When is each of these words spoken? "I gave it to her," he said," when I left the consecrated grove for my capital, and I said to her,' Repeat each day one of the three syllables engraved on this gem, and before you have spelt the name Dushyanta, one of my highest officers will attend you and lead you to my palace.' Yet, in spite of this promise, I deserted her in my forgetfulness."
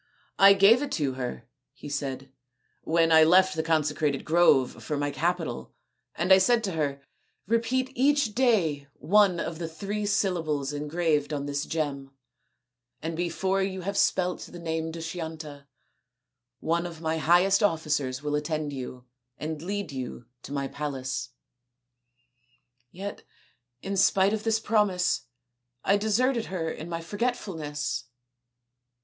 "I 0.49 0.53
gave 0.53 0.81
it 0.81 0.91
to 0.93 1.13
her," 1.13 1.47
he 1.73 1.87
said," 1.87 2.31
when 2.95 3.11
I 3.11 3.23
left 3.23 3.55
the 3.55 3.61
consecrated 3.61 4.25
grove 4.25 4.83
for 4.83 4.97
my 4.97 5.11
capital, 5.11 5.75
and 6.15 6.33
I 6.33 6.39
said 6.39 6.63
to 6.63 6.71
her,' 6.71 7.03
Repeat 7.55 7.91
each 7.93 8.33
day 8.33 8.87
one 8.93 9.39
of 9.39 9.59
the 9.59 9.67
three 9.67 10.07
syllables 10.07 10.73
engraved 10.73 11.31
on 11.31 11.45
this 11.45 11.67
gem, 11.67 12.09
and 12.99 13.15
before 13.15 13.61
you 13.61 13.81
have 13.81 13.95
spelt 13.95 14.39
the 14.41 14.57
name 14.57 14.91
Dushyanta, 14.91 15.67
one 16.61 16.87
of 16.87 16.99
my 16.99 17.19
highest 17.19 17.61
officers 17.61 18.23
will 18.23 18.33
attend 18.33 18.73
you 18.73 19.05
and 19.37 19.61
lead 19.61 19.91
you 19.91 20.25
to 20.41 20.51
my 20.51 20.67
palace.' 20.67 21.29
Yet, 22.89 23.21
in 23.83 23.95
spite 23.95 24.33
of 24.33 24.45
this 24.45 24.59
promise, 24.59 25.27
I 25.83 25.95
deserted 25.95 26.45
her 26.47 26.71
in 26.71 26.89
my 26.89 27.01
forgetfulness." 27.01 28.05